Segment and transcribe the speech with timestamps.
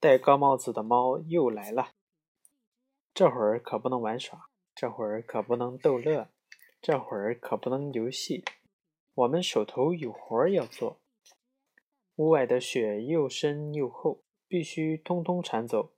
[0.00, 1.90] 戴高帽子的猫又来了。
[3.12, 6.30] 这会儿可不能玩耍，这会儿可不能逗乐，
[6.80, 8.42] 这会儿可不能游戏。
[9.12, 10.98] 我们手头有活儿要做。
[12.16, 15.92] 屋外的雪又深又厚，必须通通铲走。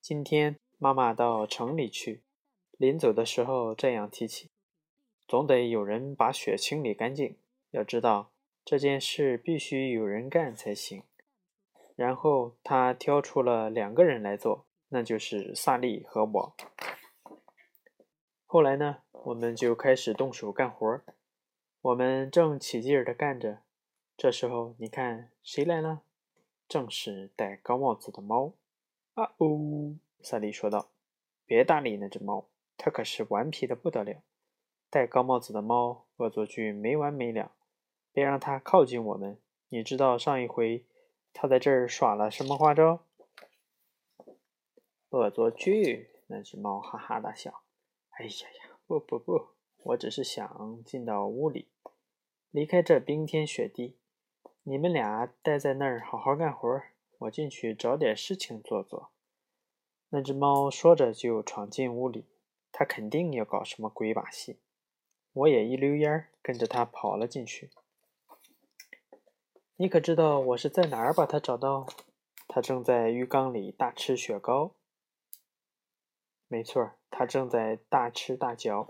[0.00, 2.22] 今天妈妈到城里去，
[2.78, 4.50] 临走的时候这样提起：
[5.28, 7.36] 总得有人把雪清理干净。
[7.72, 8.32] 要知道
[8.64, 11.02] 这件事必须有人干才行。
[11.96, 16.54] 然后他挑出了两个人来做，那就是萨利和我。
[18.44, 21.00] 后来呢，我们就开始动手干活。
[21.80, 23.62] 我们正起劲儿地干着，
[24.16, 26.02] 这时候你看谁来了？
[26.68, 28.52] 正是戴高帽子的猫。
[29.14, 30.90] 啊哦，萨利说道
[31.46, 34.20] ：“别搭理那只猫，它可是顽皮的不得了。
[34.90, 37.52] 戴高帽子的猫恶作剧没完没了，
[38.12, 39.38] 别让它靠近我们。
[39.68, 40.84] 你知道上一回
[41.38, 43.04] 他在这儿耍了什么花招？”
[45.10, 46.08] 恶作剧？
[46.28, 47.62] 那只猫哈哈大笑。
[48.12, 49.48] 哎呀呀，不不不，
[49.82, 51.68] 我只是想进到屋里，
[52.50, 53.98] 离开这冰天雪地。
[54.62, 56.82] 你们俩待在那儿好好干活。
[57.18, 59.10] 我进去找点事情做做。
[60.10, 62.26] 那只猫说着就闯进屋里，
[62.72, 64.58] 它肯定要搞什么鬼把戏。
[65.32, 67.70] 我也一溜烟儿跟着它跑了进去。
[69.78, 71.86] 你可知道我是在哪儿把它找到？
[72.48, 74.72] 它正在浴缸里大吃雪糕。
[76.48, 78.88] 没错，它正在大吃大嚼。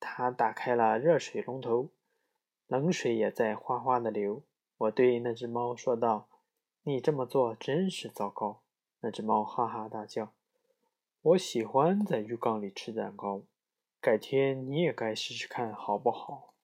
[0.00, 1.90] 它打开了热水龙头，
[2.66, 4.42] 冷水也在哗哗的流。
[4.78, 6.28] 我对那只猫说道。
[6.84, 8.62] 你这么做真是糟糕！
[9.00, 10.32] 那只猫哈哈大笑。
[11.20, 13.42] 我喜欢在浴缸里吃蛋糕，
[14.00, 16.54] 改天你也该试试看好不好？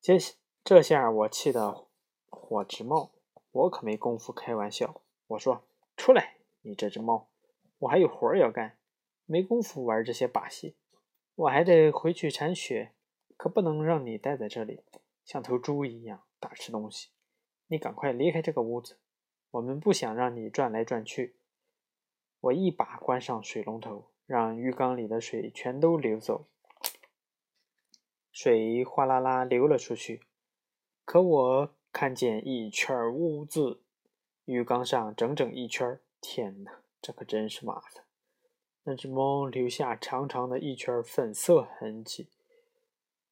[0.00, 0.18] 这
[0.64, 1.86] 这下我气得
[2.30, 3.10] 火直冒，
[3.50, 5.02] 我可没工夫开玩笑。
[5.26, 5.64] 我说
[5.96, 7.26] ：“出来，你这只猫，
[7.78, 8.78] 我还有活儿要干，
[9.26, 10.76] 没工夫玩这些把戏。
[11.34, 12.92] 我还得回去铲雪，
[13.36, 14.84] 可不能让你待在这里，
[15.24, 17.10] 像头猪一样大吃东西。”
[17.66, 18.98] 你赶快离开这个屋子，
[19.50, 21.34] 我们不想让你转来转去。
[22.38, 26.46] 我一把关上水龙头，让浴缸里的水全都流走，
[28.30, 30.20] 水哗啦啦流了出去。
[31.12, 33.82] 可我看见一圈污渍，
[34.46, 36.00] 浴缸上整整一圈。
[36.22, 38.04] 天哪，这可真是麻烦！
[38.84, 42.30] 那只猫留下长长的一圈粉色痕迹，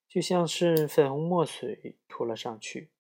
[0.07, 2.91] 就像是粉红墨水涂了上去。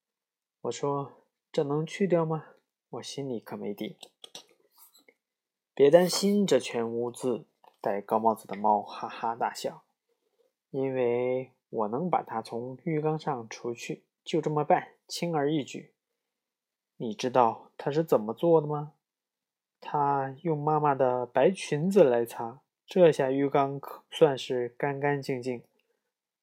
[0.63, 1.12] 我说。
[1.53, 2.47] 这能去掉吗？
[2.89, 3.99] 我心里可没底。
[5.75, 7.45] 别担心这圈污渍，
[7.83, 9.83] 戴高帽子的猫哈哈大笑，
[10.71, 15.92] 因为我能把它从浴缸上除去，就这么办，轻而易举。
[16.97, 18.92] 你知道他是怎么做的吗？
[19.81, 25.62] 他用妈妈的白裙子来擦，这下浴缸可算是干干净净。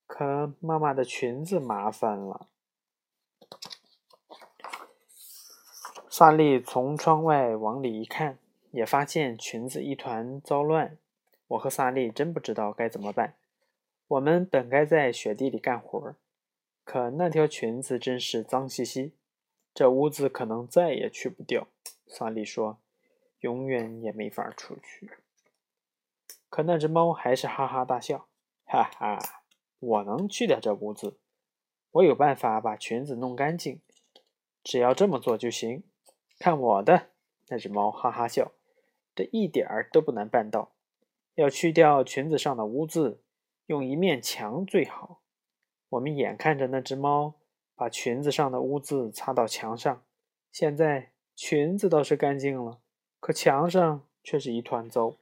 [0.08, 2.48] 可妈妈的裙子麻烦了。
[6.10, 8.40] 萨利从窗外往里一看，
[8.72, 10.98] 也发现裙子一团糟乱。
[11.50, 13.36] 我和萨利真不知道该怎么办。
[14.08, 16.16] 我们本该在雪地里干活，
[16.88, 19.12] 可那条裙子真是脏兮兮，
[19.74, 21.68] 这污渍可能再也去不掉。
[22.08, 22.80] 萨利说
[23.42, 25.12] ：“永远也没法出去。”
[26.48, 28.30] 可那只猫还是哈哈大笑
[28.64, 29.20] ：“哈哈，
[29.80, 31.18] 我能去掉这污渍，
[31.92, 33.82] 我有办法把裙子弄干净，
[34.64, 35.84] 只要这么做就行。”
[36.40, 37.10] 看我的！
[37.50, 38.54] 那只猫哈哈笑，
[39.14, 40.72] 这一点儿都不难办到。
[41.36, 43.22] 要去掉裙子上的污渍，
[43.66, 45.22] 用一面墙最好。
[45.90, 47.36] 我们眼看着那只猫
[47.76, 50.04] 把裙子上的污渍擦到墙上，
[50.52, 52.80] 现在裙子倒是干净了，
[53.20, 55.16] 可墙上却是一团糟。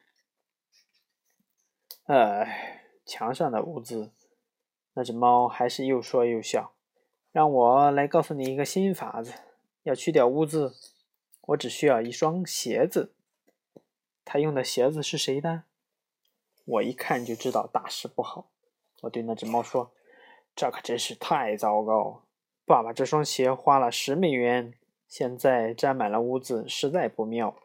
[2.05, 4.11] 哎，墙上的污渍！
[4.93, 6.73] 那只猫还是又说又笑。
[7.31, 9.33] 让我来告诉你一个新法子，
[9.83, 10.73] 要去掉污渍。
[11.47, 13.13] 我只需要一双鞋子。
[14.23, 15.63] 他用的鞋子是谁的？
[16.63, 18.49] 我一看就知道大事不好。
[19.01, 19.91] 我对那只猫说
[20.55, 22.23] ：“这可真是太糟糕！
[22.65, 24.73] 爸爸这双鞋花了十美元，
[25.07, 27.55] 现在沾满了污渍，实在不妙。”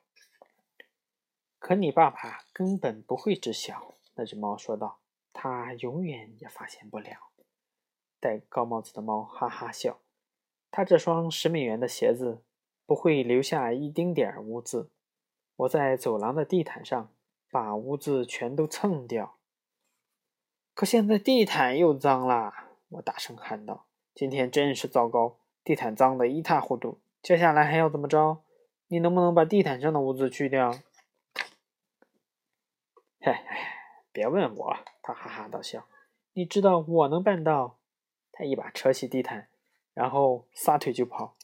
[1.58, 4.98] 可你爸爸根本不会知晓。”那只猫说道
[5.32, 7.31] ，“他永远也发现不了。”
[8.19, 10.00] 戴高帽子的猫哈哈笑，
[10.70, 12.43] 他这双十美元的鞋子。
[12.86, 14.90] 不会留下一丁点儿污渍。
[15.54, 17.12] 我在走廊的地毯上
[17.48, 19.36] 把污渍全都蹭掉。
[20.75, 27.00] 可现在地毯又脏了，我大声喊道：“今天真是糟糕，地毯脏得一塌糊涂。
[27.22, 28.42] 接下来还要怎么着？
[28.88, 30.72] 你能不能把地毯上的污渍去掉？
[33.20, 33.32] 嘿，
[34.10, 35.87] 别问我，他哈哈大笑。
[36.32, 37.78] 你知道我能办到。
[38.32, 39.48] 他一把扯起地毯，
[39.93, 41.36] 然后撒腿就跑。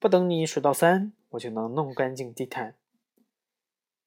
[0.00, 2.74] 不等你数到三，我就能弄干净地毯。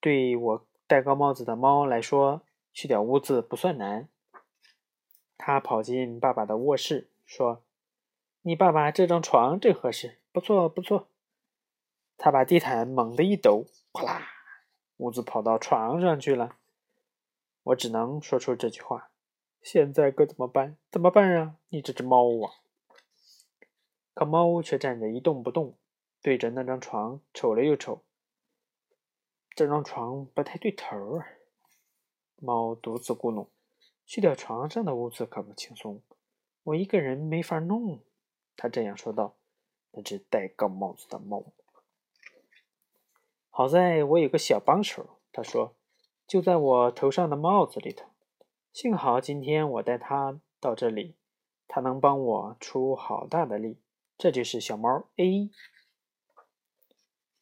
[0.02, 2.42] 对我戴高帽子的猫来说，
[2.74, 4.10] 去掉污渍不算难。
[5.46, 7.66] 他跑进爸爸的卧室，说
[8.44, 11.10] ：“你爸爸这张床正合适，不错不错。”
[12.18, 14.26] 他把地毯猛地一抖，哗啦，
[14.96, 16.56] 屋子跑到床上去了。
[17.64, 19.10] 我只能说出这句话。
[19.62, 20.78] 现在该怎么办？
[20.90, 21.58] 怎么办啊？
[21.68, 22.64] 你这只猫啊！
[24.14, 25.76] 可猫却站着一动不动，
[26.22, 28.06] 对着那张床瞅了又瞅。
[29.54, 31.28] 这张床不太对头啊！
[32.38, 33.50] 猫独自咕哝
[34.06, 36.02] ：“去掉床上的污渍可不轻松，
[36.64, 38.00] 我一个人没法弄。”
[38.58, 39.36] 他这样说道。
[39.96, 41.44] 那只戴高帽子的猫，
[43.52, 45.20] 好在我有个小帮手。
[45.32, 45.76] 他说
[46.26, 48.08] ：“就在我头上的帽子里头。”
[48.74, 51.14] 幸好今天我带它到这里，
[51.68, 53.78] 它能帮我出好大的力。
[54.18, 55.52] 这就是小猫 A。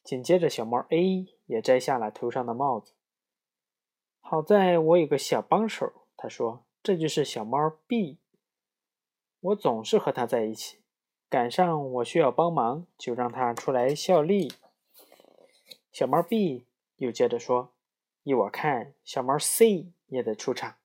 [0.04, 2.92] 紧接着，小猫 A 也摘下了头上的帽子。
[4.20, 7.58] 好在我有个小帮手，他说：“这就是小猫
[7.88, 8.20] B。”
[9.42, 10.78] 我总是和它在一起，
[11.28, 14.52] 赶上我需要帮忙，就让它出来效力。
[15.90, 17.72] 小猫 B 又接着说
[18.22, 20.76] ：“依我看，小猫 C 也得出场。”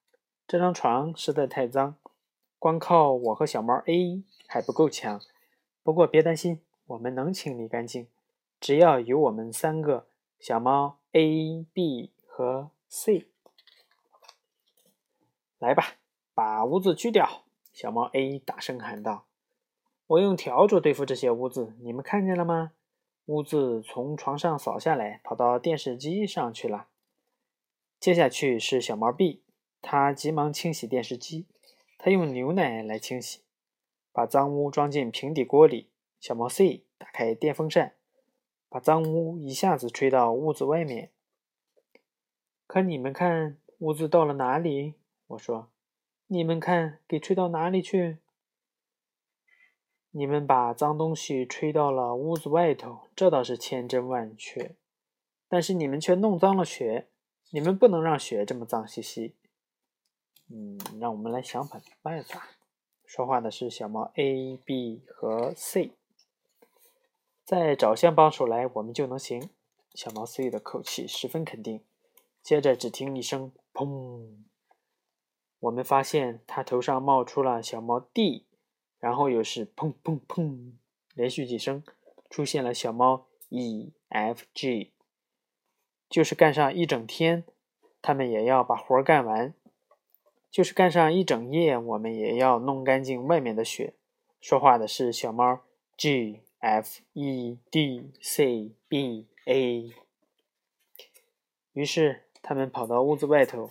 [0.47, 1.97] 这张床实在太脏，
[2.57, 5.21] 光靠我和小猫 A 还不够强。
[5.83, 8.07] 不过别担心，我们能清理干净。
[8.59, 10.07] 只要有我们三个
[10.39, 13.27] 小猫 A、B 和 C，
[15.59, 15.95] 来吧，
[16.33, 17.45] 把污渍去掉！
[17.73, 19.27] 小猫 A 大声喊道
[20.07, 22.73] ：“我用笤帚对付这些污渍，你们看见了吗？
[23.25, 26.87] 污渍从床上扫下来，跑到电视机上去了。
[27.99, 29.43] 接下去是小猫 B。”
[29.79, 31.45] 它急忙清洗电视机，
[31.99, 33.41] 它用牛奶来清洗，
[34.11, 35.91] 把脏污装进平底锅里。
[36.19, 37.93] 小猫 C 打开电风扇，
[38.69, 41.11] 把脏污一下子吹到屋子外面。
[42.65, 44.95] 可你们看，污渍到了哪里？
[45.27, 45.69] 我说
[46.27, 48.19] ：“你们看，给吹到哪里去？
[50.11, 54.75] 你们把脏东西吹到了屋子外头，这倒是千真万确。
[55.49, 57.07] 但是你们却弄脏了雪，
[57.51, 59.35] 你们不能让雪这么脏兮兮。”
[60.49, 62.47] 嗯，让我们来想想办法。
[63.05, 65.91] 说话的是小猫 A、B 和 C。
[67.43, 69.49] 再找些帮手来，我们就能行。
[69.93, 71.83] 小猫 C 的口气十分肯定。
[72.41, 74.45] 接着，只听一声“砰”，
[75.59, 78.45] 我们发现它头上冒出了小猫 D，
[78.99, 80.73] 然后又是“砰砰砰”，
[81.15, 81.83] 连续几声，
[82.29, 84.93] 出现了小猫 E、F、G。
[86.09, 87.43] 就是干上一整天，
[88.01, 89.53] 他们也要把活干完。
[90.49, 93.93] 就是干上一整夜，我们也要弄干净外面的雪。
[94.39, 95.61] 说话的是小猫
[95.97, 99.91] G F E D C B A。
[101.73, 103.69] 于是他们跑到屋子外头，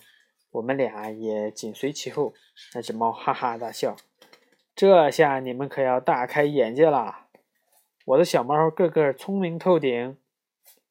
[0.57, 2.33] 我们俩也紧随其后。
[2.75, 3.97] 那只猫哈哈大笑。
[4.75, 7.29] 这下你们可要大开眼界啦！
[8.07, 10.17] 我的小猫个个聪明透顶，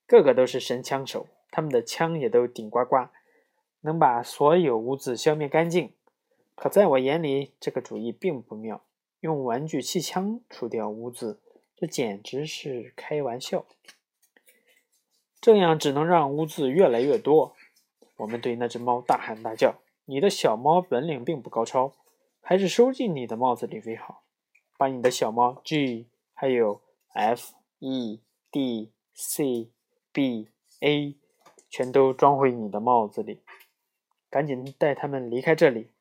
[0.07, 3.09] 个个都是神枪手，他们的枪也都顶呱呱。
[3.81, 5.93] 能把所有污渍消灭干净，
[6.55, 8.83] 可在我眼里，这个主意并不妙。
[9.19, 11.39] 用玩具气枪除掉污渍，
[11.75, 13.65] 这简直是开玩笑。
[15.41, 17.54] 这样只能让污渍越来越多。
[18.17, 21.93] 我们对那只猫大喊大叫：“你的小猫本领并不高超，
[22.41, 24.23] 还是收进你的帽子里为好。
[24.77, 26.81] 把你的小猫 G 还有
[27.13, 29.71] F、E、D、C、
[30.11, 30.49] B、
[30.81, 31.15] A
[31.69, 33.41] 全都装回你的帽子里。”
[34.29, 35.91] 赶紧带他们离开这里。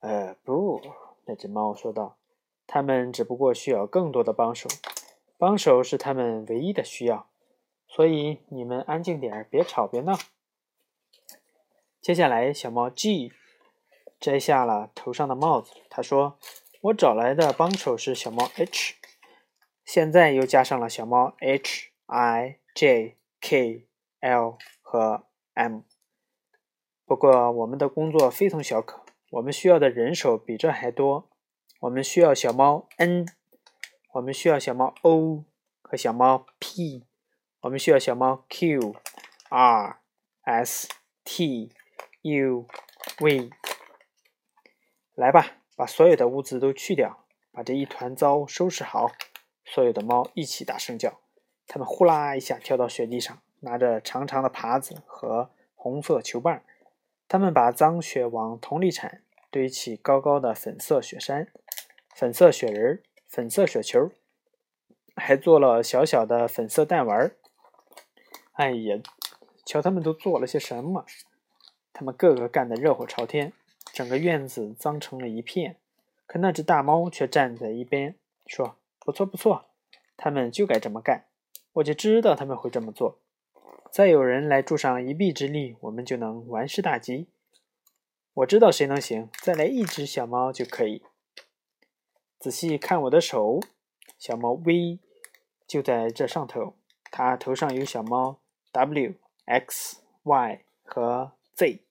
[0.00, 0.80] 呃，不，
[1.26, 2.16] 那只猫说道
[2.66, 4.68] ：“他们只不过需要更多的帮手，
[5.36, 7.28] 帮手是他们唯一的需要。
[7.86, 10.16] 所以你们安静点，别吵，别闹。”
[12.02, 13.32] 接下来，小猫 G
[14.18, 15.72] 摘下了头上的帽子。
[15.88, 16.36] 他说
[16.82, 18.96] ：“我找来的帮手是小猫 H，
[19.84, 23.86] 现在又加上了小猫 H、I、J、K、
[24.18, 25.82] L 和 M。”
[27.06, 31.30] 不过，我们的工作非同小可，我们需要的人手比这还多。
[31.82, 33.26] 我们需要小猫 N，
[34.14, 35.44] 我们需要小猫 O
[35.80, 37.06] 和小猫 P，
[37.60, 38.96] 我们需要小猫 Q、
[39.50, 40.00] R、
[40.42, 40.88] S、
[41.22, 41.72] T、
[42.24, 42.66] You,、
[43.18, 43.50] we，。
[45.16, 49.10] 来吧，把所有的污渍都去掉，把这一团糟收拾好。
[49.64, 51.20] 所有的猫一起大声叫
[51.66, 56.62] ：“它们呼啦一下跳到雪地上，拿着长长的耙子和红色球棒。
[57.26, 61.52] 他们把脏雪往桶里铲，堆起高高的粉色雪山、
[62.14, 64.12] 粉色雪人、粉色雪球，
[65.16, 67.34] 还做了小小的粉色弹丸。
[68.52, 68.98] 哎呀，
[69.66, 71.04] 瞧他们都做了些什么！
[71.92, 73.52] 他们个个干得热火朝天，
[73.92, 75.76] 整个院子脏成了一片。
[76.26, 78.14] 可那只大猫却站在一边，
[78.46, 79.66] 说：“不错，不错，
[80.16, 81.26] 他们就该这么干。
[81.74, 83.18] 我就知道他们会这么做。”
[83.92, 87.28] 再有人来助上一臂之力，我们就能完事大吉。
[88.32, 91.02] 我知道谁能行，再来一只小猫就可以。
[92.40, 93.60] 仔细看我的手，
[94.18, 94.98] 小猫 V
[95.66, 96.74] 就在这上头，
[97.10, 98.38] 它头上有小猫
[98.72, 99.12] W、
[99.44, 101.82] X、Y 和 Z。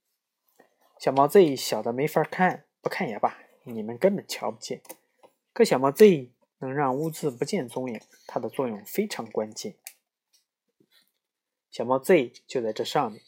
[1.00, 4.82] 小猫 Z 小的没法看，不看也罢，你们根本瞧不见。
[5.53, 9.75] 可小猫 Z 能让污渍不见踪影，它的作用非常关键。
[11.70, 13.22] 小猫 Z 就在这上面，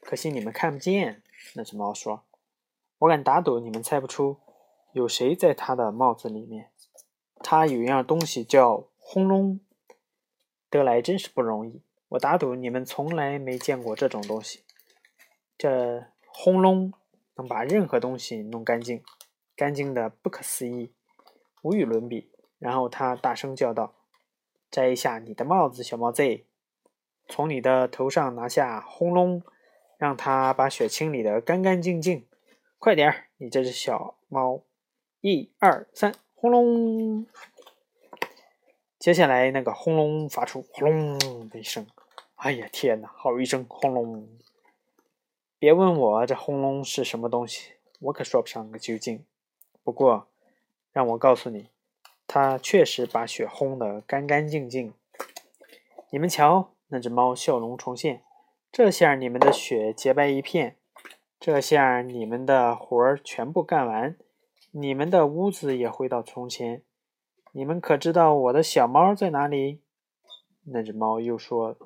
[0.00, 1.22] 可惜你们看不见。
[1.54, 2.24] 那只猫说
[2.98, 4.38] ：“我敢打赌，你们猜不出
[4.92, 6.70] 有谁在它的帽子里面。
[7.36, 9.60] 它有一样东西叫轰隆，
[10.68, 11.82] 得来真是不容易。
[12.08, 14.64] 我打赌你们从来没见过这种东西。
[15.58, 16.92] 这轰隆
[17.34, 19.02] 能把任何东西弄干净，
[19.54, 20.94] 干净的不可思议，
[21.62, 23.94] 无与伦比。”然后他大声叫道
[24.70, 26.46] ：“摘一下你的帽子，小猫 Z。”
[27.28, 29.42] 从你的头上拿下轰隆，
[29.98, 32.26] 让它把雪清理得干干净净。
[32.78, 34.62] 快点儿，你这只小猫！
[35.20, 37.26] 一二三，轰隆！
[38.98, 41.86] 接下来那个轰隆发出轰隆的一声。
[42.36, 43.12] 哎呀，天哪！
[43.14, 44.38] 好一声轰隆！
[45.58, 49.24] 别问我这轰隆是什么东西，我可说不上个究竟。
[49.82, 50.28] 不过，
[50.92, 51.70] 让我告诉你，
[52.26, 54.92] 它确实把雪轰得干干净净。
[56.10, 56.70] 你们瞧。
[56.90, 58.22] 那只猫笑容重现，
[58.72, 60.78] 这下你们的雪洁白一片，
[61.38, 64.16] 这下你们的活儿全部干完，
[64.70, 66.82] 你们的屋子也回到从前。
[67.52, 69.82] 你们可知道我的小猫在哪里？
[70.64, 71.76] 那只猫又说：“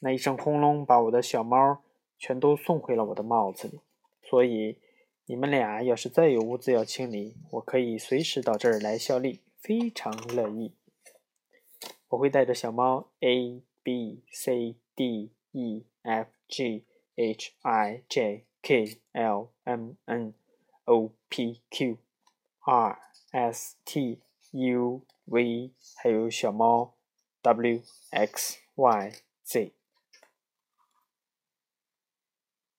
[0.00, 1.82] 那一声轰隆，把我的小猫
[2.20, 3.80] 全都送回了我的帽子里。
[4.22, 4.78] 所以
[5.26, 10.74] 你们俩要是再有屋子要清理，我可以随时到这儿来效力，非常乐意。
[12.10, 16.84] 我会带着小猫 A。” B C D E F G
[17.16, 20.34] H I J K L M N
[20.84, 21.96] O P Q
[22.60, 22.98] R
[23.30, 26.92] S T U V，还有小猫
[27.40, 29.12] W X Y
[29.42, 29.72] Z。